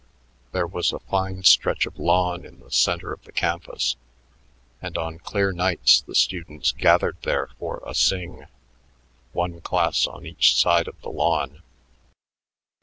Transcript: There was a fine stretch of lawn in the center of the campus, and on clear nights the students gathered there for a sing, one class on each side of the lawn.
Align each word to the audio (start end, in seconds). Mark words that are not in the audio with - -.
There 0.51 0.65
was 0.65 0.91
a 0.91 0.97
fine 0.97 1.43
stretch 1.43 1.85
of 1.85 1.99
lawn 1.99 2.43
in 2.43 2.59
the 2.59 2.71
center 2.71 3.13
of 3.13 3.23
the 3.23 3.31
campus, 3.31 3.97
and 4.81 4.97
on 4.97 5.19
clear 5.19 5.51
nights 5.51 6.01
the 6.01 6.15
students 6.15 6.71
gathered 6.71 7.17
there 7.21 7.49
for 7.59 7.83
a 7.85 7.93
sing, 7.93 8.47
one 9.31 9.61
class 9.61 10.07
on 10.07 10.25
each 10.25 10.55
side 10.55 10.87
of 10.87 10.99
the 11.01 11.09
lawn. 11.11 11.61